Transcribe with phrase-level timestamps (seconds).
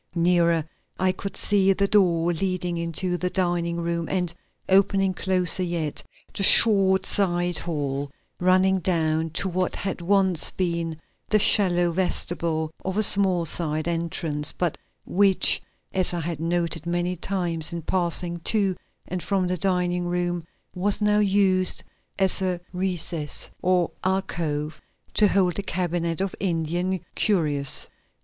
[0.15, 0.65] Nearer
[0.99, 4.33] I could see the door leading into the dining room and,
[4.67, 6.01] opening closer yet,
[6.33, 8.09] the short side hall
[8.39, 14.51] running down to what had once been the shallow vestibule of a small side entrance,
[14.51, 14.75] but
[15.05, 15.61] which,
[15.93, 18.75] as I had noted many times in passing to
[19.07, 20.43] and from the dining room,
[20.73, 21.83] was now used
[22.17, 24.81] as a recess or alcove
[25.13, 27.87] to hold a cabinet of Indian curios.